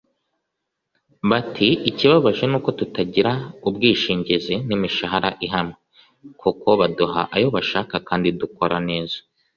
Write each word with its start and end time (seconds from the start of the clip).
bati” 1.29 1.67
ikibabaje 1.89 2.43
ni 2.47 2.55
uko 2.59 2.69
tutagira 2.79 3.31
ubwishingizi 3.67 4.55
n’imishahara 4.67 5.29
ihamwe 5.45 5.75
kuko 6.41 6.67
baduha 6.79 7.21
ayo 7.35 7.47
bashaka 7.55 7.95
kandi 8.07 8.27
dukora 8.41 8.77
neza” 8.89 9.17